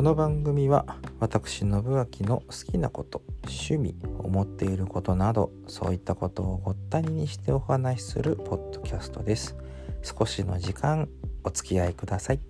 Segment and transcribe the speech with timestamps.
[0.00, 9.58] この番組は私信明の好きなこと趣味思っていることなどそういったことをごったににしてお話しするポッドキャストです。
[10.02, 11.06] 少しの時間
[11.44, 12.40] お付き合いください。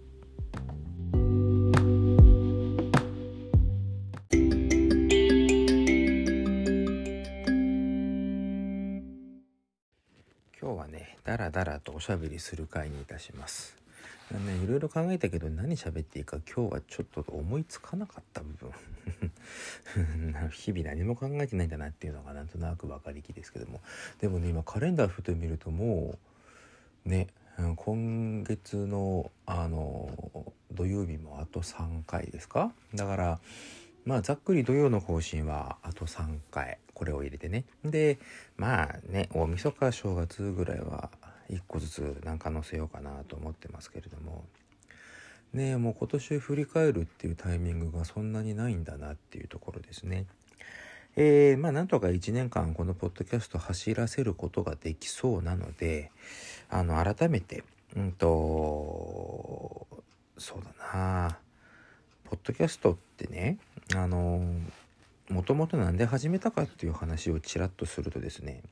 [10.62, 13.79] 今日はねダラダラとおしゃべりする会にいたします。
[14.38, 18.70] ね、いろいろ考えたけど何喋っていいか今日はちょっと思いつかなかった部分。
[20.52, 23.80] 日々何も考えてないんだなっていうのがなんとなく分かりきですけども。
[24.20, 26.16] でもね今カレンダーふと見るとも
[27.06, 27.26] うね
[27.76, 32.72] 今月のあの土曜日もあと3回ですか？
[32.94, 33.40] だから
[34.04, 37.64] まあざっくり土曜の更新はあと3回これを入れてね。
[37.84, 38.18] で
[38.56, 41.10] まあね大晦日正月ぐらいは
[41.50, 44.44] 1個ずつなんか載せようかなと思ってますけれども
[45.52, 50.26] ねもう今年振り返るっていうタイミングがそんなにないんだなっていうところですね。
[51.16, 56.12] えー、まあなんとか1年間このポッドキャスト走らせることができそうなので
[56.68, 57.64] あの改めて
[57.96, 59.86] うんと
[60.38, 61.38] そうだな
[62.24, 63.58] ポッドキャストってね
[63.96, 64.40] あの
[65.28, 68.62] もともと何で始めたかっていう話をちらっとするとですね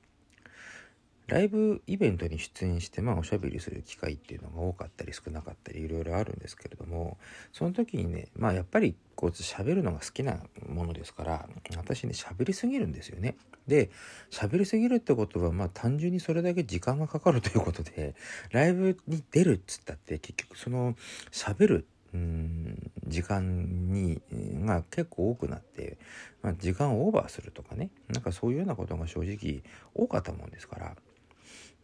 [1.28, 7.18] ライブイベントに出演して、まあ、おしゃべりする機会っていうのが多かったり少なかったりいろいろあるんですけれども
[7.52, 13.36] その時にねまあやっぱりこう喋るのが好きなものですから私ね喋りすぎるんですよね。
[13.66, 13.90] で
[14.30, 18.14] 喋りすぎるってことはまあ単純にそれだけ時間がかかるということで
[18.50, 20.94] ライブに出るっつったって結局その
[21.30, 24.22] 喋るうん時間に
[24.64, 25.98] が結構多くなって、
[26.42, 29.62] まあ、時間をオーバーするとかねなんかそういうようなことが正直
[29.94, 30.96] 多かったもんですから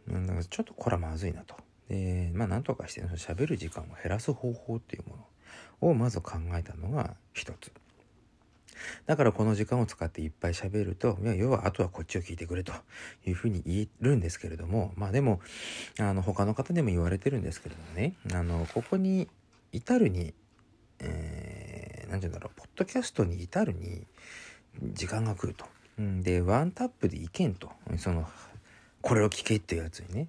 [0.09, 1.57] うん、ちょっとこれはまずいなと。
[1.89, 5.17] で、まあなんとかして、喋る時間を減らす方法っていうも
[5.83, 7.73] のをまず考えたのが一つ。
[9.07, 12.73] だからこの時間を使っていっぱい喋ると、いや要はあとはこっちを聞いてくれと
[13.27, 15.41] いうふうに言えるんですけれども、まあでも、
[15.99, 19.29] あの他の方でも言われてるんですけれどもね、あの、ここに
[19.73, 20.35] 至るに、
[21.01, 24.07] えー、なんて言うんだろう、ポッドキャストに至るに
[24.93, 25.67] 時間が来ると。
[25.99, 27.71] で、ワンタップでいけんと。
[27.99, 28.29] その
[29.07, 30.29] これを聞けっていうやつにね、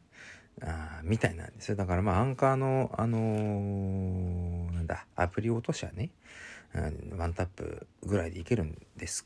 [0.62, 1.78] あみたいなんですよ。
[1.78, 6.10] だからまあアンカーの、あのー、なんだ、アプリ落としはね、
[6.74, 9.26] うん、ワンタップぐらいでいけるんです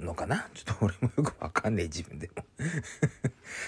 [0.00, 0.46] のかな？
[0.54, 2.44] ちょっと俺もよくわかんねえ自分でも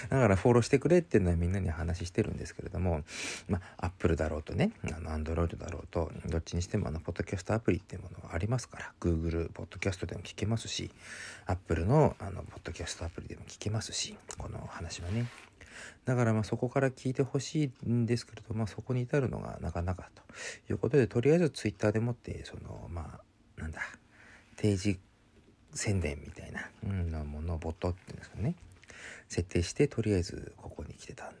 [0.09, 3.01] だからフォローしてくれっていうのはみんなに話してるんですけれども、
[3.47, 10.91] まあ、アップルだろうとね、あの、アンドロイドだろうと、どっちにしてもあの、ポッドキャストアプリっていうものがありますから、Google ポッドキャストでも聞けますし、
[11.45, 15.27] アップルのあの、ポッドキャストアプリでも聞けますし、この話はね。
[16.05, 20.23] だからまあそこから聞いてほしいんですけれども、ま、そこに至るのがなかなかと
[20.71, 23.19] いうことでとりあえず Twitter でもってそのま
[23.57, 23.81] あなんだ
[24.55, 24.99] 定時
[25.73, 28.55] 宣伝みたいな、うん、ものをボットっていうんですかね
[29.27, 31.31] 設定してとりあえずここに来てた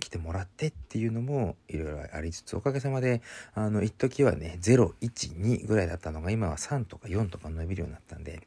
[0.00, 3.22] 来てもらってっていうのもいろいろありつつおかげさまで
[3.54, 8.46] あの一時はね012ぐらいだったのが今は3とか4とか伸びるようになったんで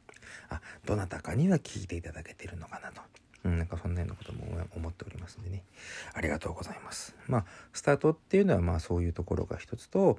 [0.50, 3.02] あどなたかには聞いていただけてるのかなと。
[3.44, 4.44] うん、なんかそんなようなことも
[4.74, 5.62] 思っておりますんでね。
[6.12, 7.14] ありがとうございます。
[7.28, 10.18] まあ、スタートっていうのはまあそういうところが一つと、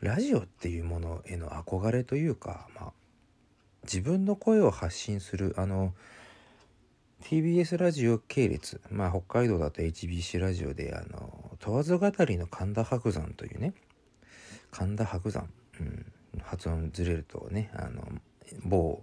[0.00, 2.92] ラジオっていうものへの憧れというか、まあ、
[3.84, 5.94] 自分の声を発信するあの
[7.22, 8.80] TBS ラジオ系列。
[8.90, 13.74] まあ北海道だと HBC ラジオであの問わず語りの神田伯山というね。
[14.70, 15.48] 神田伯山、
[15.80, 16.06] うん、
[16.42, 18.02] 発音ずれるとねあの
[18.64, 19.02] 某、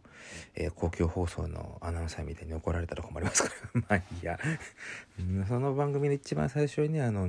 [0.56, 3.82] えー、公共放送のアナウンサーみたいに怒られたら困りますから。
[3.82, 4.40] まあいいや。
[5.48, 7.28] その番組で一番最初にねあの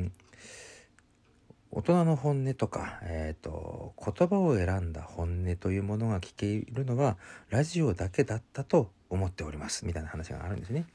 [1.76, 7.18] 大人の本音とか、えっ、ー、と、言葉を選んだ本音というものが聞けるのは、
[7.50, 9.84] ラジオだけだったと思っております。
[9.84, 10.86] みたいな話があるんですね。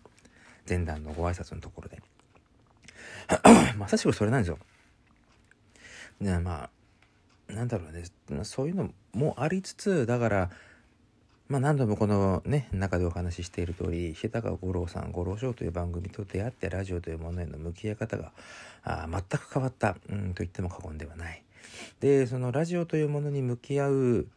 [0.68, 2.02] 前段のご挨拶のところで。
[3.78, 4.58] まさしくそれなんですよ。
[6.20, 6.72] ね、ま
[7.48, 10.50] あ、なんだろうね、そういうのもありつつ、だから、
[11.52, 18.32] まあ、何度もこのね中でお話ししている通り日高五郎さん五郎賞という番組と出会ってラジオというものへの向き合い方が
[18.86, 21.44] あ全く変わった、うん、と言っても過言ではない。
[22.00, 24.28] でそのラジオというものに向き合う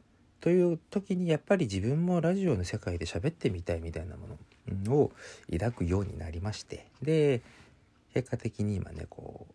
[0.40, 4.26] という時にやっぱり自分もラジオの世界で喋ってみたいみたいなも
[4.84, 5.12] のを
[5.52, 7.42] 抱くようになりましてで
[8.12, 9.46] 結果的に今ねこ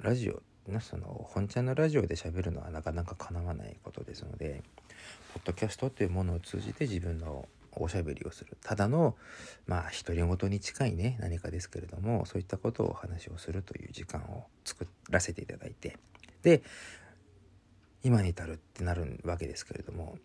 [0.00, 0.40] うラジオ
[0.72, 4.62] のその本ちゃんのラジオで喋るのはなかなか叶わないことですので
[5.34, 8.56] ポッドキャストというものを通じて自分のおしゃべりをする。
[8.62, 9.16] ただの
[9.66, 15.98] まあ独り言に近いね何かですけれどもそういったことをお話をするという時間を作らせていただいて。
[16.42, 16.62] で
[18.02, 20.18] 今に至るってなるわけですけれども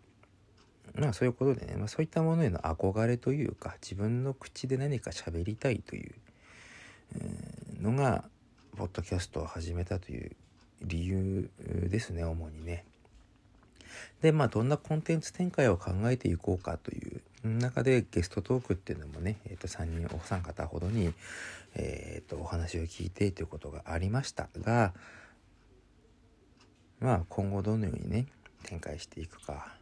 [0.95, 6.13] まあそういうことでね、まあ、そういったものへの憧れというか自分の口で何か喋りたいという、
[7.81, 8.25] のが
[8.79, 10.31] ポッドキャストを始めたという
[10.83, 11.49] 理由
[11.89, 12.85] ですね主にね。
[14.21, 21.13] でまあどんなコンテンツ展開を考えていこうかという中でゲストトークっていうのもね、えー、と3人お三方ほどに、
[21.75, 24.93] えー、とお話を聞いてということがありましたが
[27.01, 28.27] まあ今後どのようにね
[28.63, 29.73] 展開していくか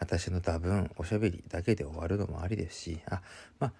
[0.00, 3.22] 私の多分おしゃべりだけで終わるのもありですしあ
[3.58, 3.72] まあ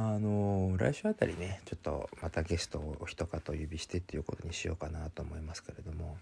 [0.00, 6.16] あの来週あたりねちょっとまたゲストをお一方お呼びしてっていうことにしようかなと思いますけれども。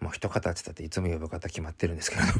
[0.00, 2.32] もう一方って言ったっていつも呼ぶ方決まってるんですけども。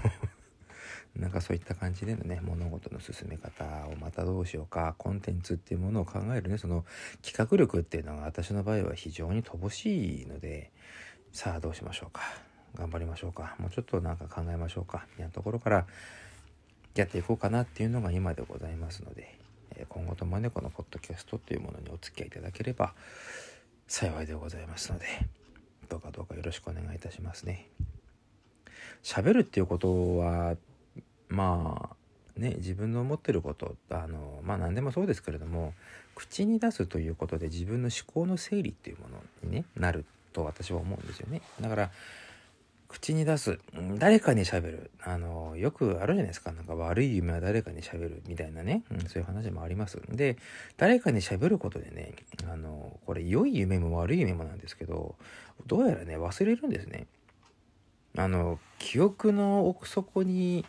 [1.17, 6.85] なんかそういった感じでのね物事の進め方をまたどうしようかコンテンツっていうものを考えるねその
[7.23, 10.73] 企画力っていうのが私の場合は非常に乏しいので
[11.33, 12.23] さあどうしましょうか。
[12.75, 13.55] 頑張りましょうか。
[13.61, 15.07] もうちょっとなんか考えましょうか。
[15.13, 15.87] みたいなところから
[16.97, 19.44] やっていこうかなっていうのが今でございますので。
[19.89, 22.93] 今後ともねこのポッドキャストというものにお付き合いいただければ
[23.87, 25.07] 幸いでございますので
[25.89, 27.69] どうかどうかよろしくお願いいたしますね。
[29.03, 30.57] 喋るっていうことは
[31.29, 31.91] ま
[32.37, 35.75] あね自分の思ってることあのまあ何でもそうですけれども
[36.15, 41.43] 口に出すということで自分の思考の整理っていうものに、ね、なると私は思うんですよね。
[41.61, 41.91] だから
[42.95, 43.59] 口に出す。
[43.99, 44.91] 誰かに喋る。
[45.03, 46.53] あのよくあるじゃないですか。
[46.53, 50.01] なんか悪い夢は誰かに喋るみたいなね、うん、そういう話もあります。
[50.09, 50.37] で
[50.77, 52.13] 誰かに喋ることでね
[52.49, 55.17] あのこれ良い夢も悪い夢もなんですけど
[55.67, 57.09] どうやらね忘れるんですね。
[58.17, 60.65] あの記憶の奥底に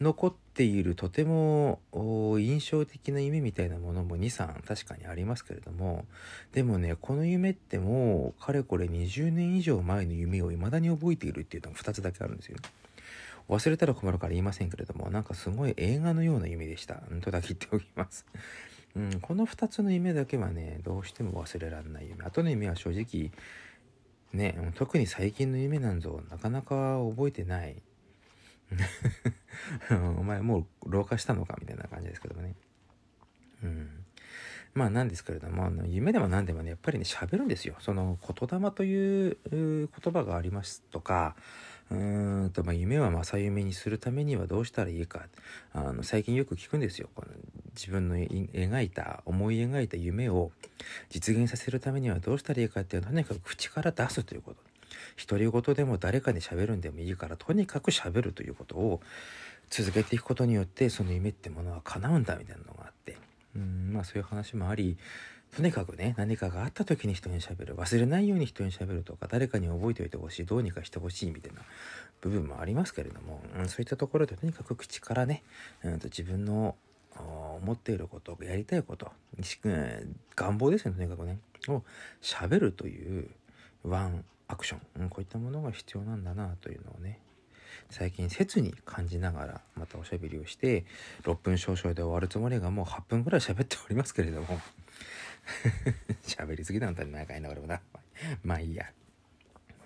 [0.00, 6.06] 残っているとても印象的な夢みたいなものも23確かにありますけれども
[6.52, 12.58] でもねこの夢ってもうかれこれ20年以上前の夢を未だに覚えているっていうのが2つだけあるんですよ。
[13.48, 16.96] 忘れたら困るから言いませんけれどもなんかすごい映画のような夢でした。
[17.22, 18.26] とだけ言っておきます。
[18.96, 22.24] うん、この2つの夢だけはねどうしても忘れられない夢。
[22.24, 23.30] 後の夢は正直
[24.32, 27.82] ね特に最近の夢なんぞなかなか覚えてない。
[30.18, 32.54] お前もう老化したのかみたいな感じですけどもね。
[33.62, 34.04] うん。
[34.74, 37.76] まあなんですけれどもあの夢でも何でもねやっぱりね喋るんですよ。
[37.80, 41.34] その言霊という言葉がありますとか
[41.90, 41.94] う
[42.46, 45.26] んとまあ、夢は正夢にするためにはどうしたらいいか。
[45.72, 47.08] あの最近よく聞くんですよ。
[47.14, 47.32] この
[47.78, 50.50] 自分の描いた思い描いた夢を
[51.10, 54.58] 実現させるためにはどうしたらいいかっていうのはとにかく口から出すということ。
[55.28, 59.00] 独り言でも誰かに喋るんでもいいからとにかく喋るということを
[59.70, 63.16] 続けていくことによってその夢ってものは叶うんだみたいなのがあって。
[63.54, 64.96] うんまあそういう話もあり
[65.56, 67.74] とにかくね何かがあった時に人にしゃべる。
[67.74, 71.62] 忘れないように人にしゃべるとか誰かに覚えておいてほしいどうにかしてほしいみたいな
[72.20, 75.42] 部分もありますけれども、うん、そういったところでとにかく口からね、
[75.82, 76.76] うん、と自分の
[77.20, 79.10] 思っていることやりたいこと
[80.36, 81.38] 願望ですよねとにかくね。
[81.68, 81.82] を
[82.20, 83.28] しゃべるという
[83.84, 87.20] ワンアクション、こういったものが必要なんだなというのをね
[87.90, 90.84] 最近切に感じながらまたおしゃべりをして
[91.24, 94.46] 6分少々で終わるつもりがもう8分ぐらい喋っておりますけれども。
[96.24, 97.80] 喋りすぎなんだ毎回な俺もな。
[98.42, 98.90] まあいいや、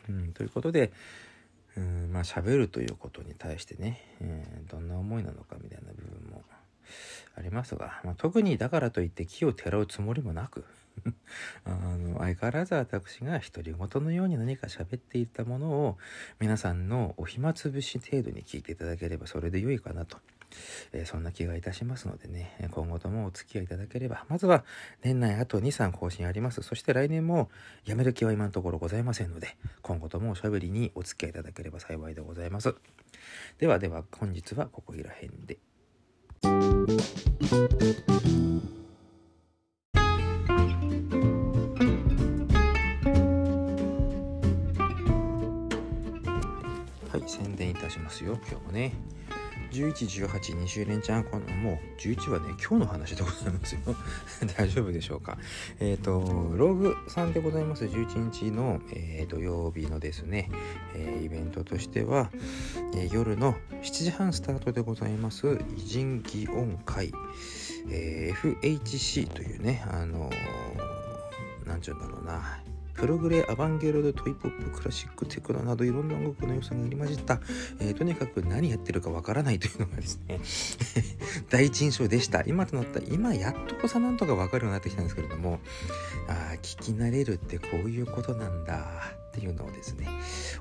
[0.08, 0.92] うん、ということで
[1.76, 6.42] うんまあ喋るということに対してね、えー、どんな思いなのかみたいな部分も
[7.34, 10.64] ありますが、まあ、特にだからといって木をてらうつもりもなく
[11.64, 15.98] あの相変わらず私が独り言のように何か喋っていたものを
[16.38, 20.18] 皆さんのお暇つぶし程度に聞いていただければそれで良いかなと、
[20.92, 24.64] えー、そんな気がいたしますのでね今後ともお付き合いいただければまずは
[25.02, 26.62] 年内あと23更新あります。
[26.62, 27.50] そして来年も
[27.84, 32.74] やめる気は今のところございませんので今後ともおしゃべりにお付き合いいただければ幸いでございます。
[33.58, 35.71] ではでは本日はここいら辺で。
[36.44, 36.48] は
[47.18, 48.92] い宣伝いたしますよ今日もね。
[49.72, 53.80] 1118週連チャンこのもう11はね今日の話でございますよ。
[54.56, 55.38] 大丈夫でしょうか。
[55.80, 57.84] えっ、ー、とログさんでございます。
[57.86, 60.50] 11日の、えー、土曜日のですね、
[60.94, 62.30] えー、イベントとしては、
[62.94, 65.58] え夜の7時半スタートでございます。
[65.76, 67.12] 偉人祇音会、
[67.90, 72.71] え FHC というねあのー、なんちゅうんだろうな。
[72.94, 77.40] プログレ、アバンゲルド、トイポップ、クラシック、テクノなどいろんな音楽の良さが入り混じった、
[77.80, 80.40] えー、とにかく何やってるかわからない というのがですね
[81.50, 82.42] 第一印象でした。
[82.46, 85.60] 今となった、今やっとこさなんとかわかるようになってきたんですけれども、
[86.28, 89.22] ああ、聞き慣れるってこういうことなんだ。
[89.32, 90.06] っていうのをですね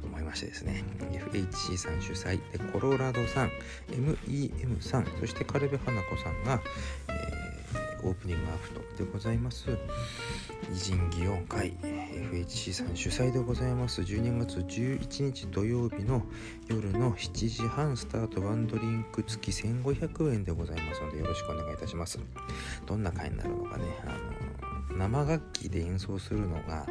[0.02, 3.52] 思いましてですね FHC さん主催でコロラドさん
[3.90, 6.62] MEM さんそしてカルベ花子さんが、
[7.10, 9.78] えー、オープニングアフトでございます
[10.72, 11.74] 偉人祇園会
[12.32, 14.02] FHC さん主催でございます。
[14.02, 16.24] 12月11日土曜日の
[16.70, 18.42] 夜の7時半スタート。
[18.42, 22.20] ワンドリンク付き1500円でございますのでよろしくお願いいたします。
[22.86, 23.84] どんな会になるのかね。
[24.04, 24.51] あの
[24.98, 26.86] 生楽器で演奏するのが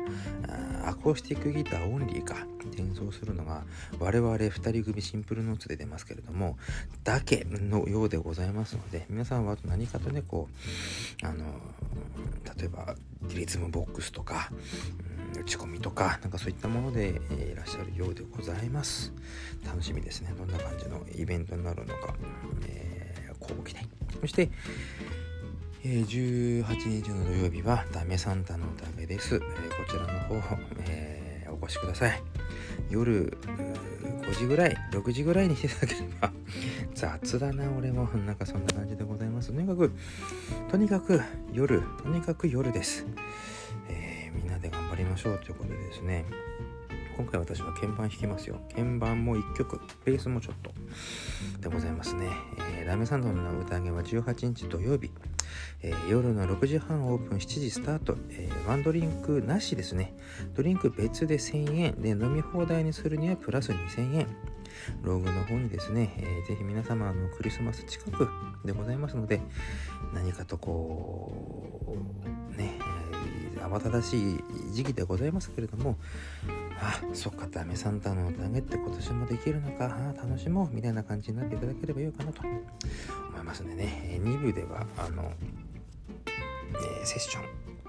[0.85, 2.47] アコースティックギターオンリーか。
[2.71, 3.63] で演奏するのが
[3.99, 6.59] 我々2人組シンプルノーツで出ますけれども
[7.05, 10.49] だけのようでございますので皆さんは何かとねこ
[11.23, 11.45] うあの
[12.57, 12.95] 例えば
[13.35, 14.51] リズムボックスとか、
[15.35, 19.13] うん、打ち込みとかなんかそういったもので、いらっしゃるようでございます。
[19.65, 20.33] 楽しみですね。
[20.37, 22.15] どんな感じのイベントになるのか、
[22.67, 23.89] えー、交互期待
[24.21, 24.51] そして
[25.83, 29.45] え、18日の土曜日はダメサンタの宴です、え、こ
[29.89, 30.59] ちらの方、
[30.89, 32.23] え、お越しください。
[32.91, 33.39] 夜
[34.31, 36.33] 5時ぐらい6時ぐらいに来ていただければ
[36.95, 38.05] 雑だな俺も。
[38.27, 39.53] なんかそんな感じでございます。
[39.53, 39.93] とにかく
[40.71, 41.21] とにかく
[41.53, 43.07] 夜とにかく夜です、
[43.89, 46.25] えー、みんなで頑張りましょうということでですね。
[47.17, 48.61] 今回私は鍵盤弾きますよ。
[48.75, 50.73] 鍵盤も1曲、ベースもちょっと
[51.61, 52.29] でございますね。
[52.79, 55.11] えー、ラメサンドの宴は18日土曜日、
[55.83, 60.15] えー、夜の6時半オープン7時スタート、えー、ワンドリンクなしですね。
[60.55, 64.27] ドリンク別で1000円で飲み放題にするにはプラス2000円。
[65.03, 68.29] ログの方にですね、えー、ぜひ皆様のクリスマス近く
[68.65, 69.41] でございますので、
[70.15, 71.97] 何かとこ
[72.55, 72.79] う、ね、
[73.61, 74.41] 慌ただしい
[74.73, 75.97] 時期でございますけれども、
[76.81, 82.51] あそっかダメサンタの宴って今年もできるのかあ楽しもうみたいな感じになっていただければよいかなと思
[83.39, 85.31] いますんでね2部ではあの、
[86.27, 87.41] えー、セッショ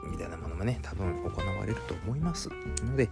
[0.07, 2.49] ンみたいなものもね多分行われると思います
[2.83, 3.09] ので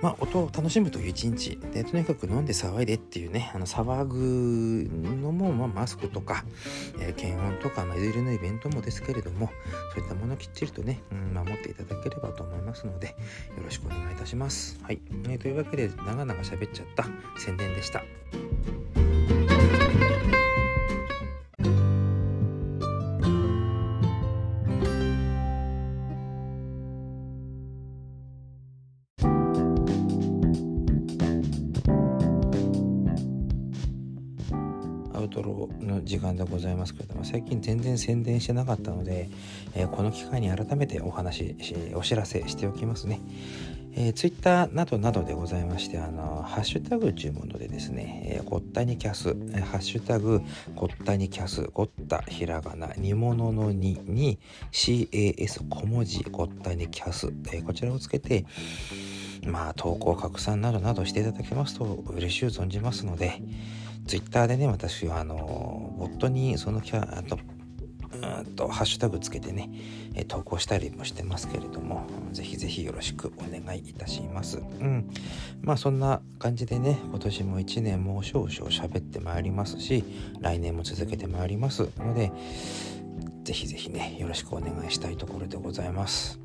[0.00, 4.88] まあ、音を楽しむという一日でとにかく飲んで騒いでっていうねあの騒ぐ
[5.22, 6.44] のも、まあ、マスクとか、
[7.00, 9.50] えー、検温とか、まあ、いろいろなイベントもですけれども
[9.94, 13.14] そういったものをきっちりとね、うん、守っていただければと思いますのでよ
[13.64, 14.78] ろしくお願いいたします。
[14.82, 17.04] はい、えー、というわけで長々喋っちゃった
[17.36, 18.04] 宣伝でした。
[36.68, 39.28] ざいますけれども最近全然宣伝してなかったので、
[39.74, 43.20] えー、この機会に改めてお話しお知らせしておきますね。
[44.00, 50.40] えー、ツイッターなどなどでございましてあのハッシュタグというものでですね、えー、ごったにキャス、えー、ハッシュタグ
[50.76, 54.38] ごったにキャスごったひらがな煮物の煮に
[54.70, 58.46] CAS 小文字ごったにキャス、えー、こちらをつけて
[59.46, 63.42] まあ投稿拡散などなどしていただけますと嬉しゅう存じますので
[64.08, 67.38] ツイッターでね、私はあの、ボットにそのキャ、あと、
[68.10, 69.70] うんと、ハッシュタグつけてね、
[70.14, 74.62] え投稿したりもしてますけれども、ぜひぜひよろしくお願いいたします。
[74.80, 75.10] うん。
[75.60, 80.02] まあそんな感じでね、今年も1年もう少々喋ってまいりますし、
[80.40, 82.32] 来年も続けてまいりますので、
[83.44, 86.40] ぜひぜひね、よろしくお願いしたいところでございます。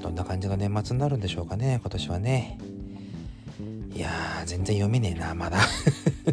[0.00, 2.58] どんな感じの年末になるんでしょうかね、今年はね。
[3.94, 5.58] いやー、全然読めねえな、まだ。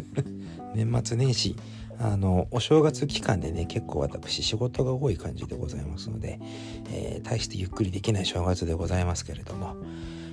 [0.74, 1.54] 年末年始、
[1.98, 6.40] あの、お正月期間でね、結構私仕事が多い感じでございますので、
[6.90, 9.76] えー、大してゆっくりできない正月でございますけれども、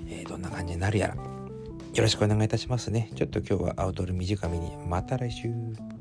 [0.07, 1.24] えー、どんな感じになるやら、よ
[1.95, 3.12] ろしくお願いいたしますね。
[3.13, 5.99] ちょっと今日はアウトドア短めに、また来週。